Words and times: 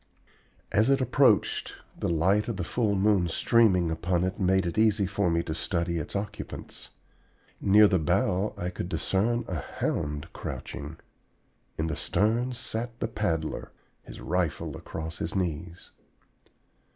As 0.71 0.89
it 0.89 0.99
approached, 0.99 1.75
the 1.95 2.09
light 2.09 2.47
of 2.47 2.57
the 2.57 2.63
full 2.63 2.95
moon 2.95 3.27
streaming 3.27 3.91
upon 3.91 4.23
it 4.23 4.39
made 4.39 4.65
it 4.65 4.75
easy 4.75 5.05
for 5.05 5.29
me 5.29 5.43
to 5.43 5.53
study 5.53 5.99
its 5.99 6.15
occupants. 6.15 6.89
Near 7.61 7.87
the 7.87 7.99
bow 7.99 8.55
I 8.57 8.71
could 8.71 8.89
discern 8.89 9.45
a 9.47 9.59
hound 9.59 10.33
crouching. 10.33 10.97
In 11.77 11.85
the 11.85 11.95
stern 11.95 12.53
sat 12.53 12.99
the 12.99 13.07
paddler, 13.07 13.71
his 14.01 14.19
rifle 14.19 14.75
across 14.75 15.19
his 15.19 15.35
knees. 15.35 15.91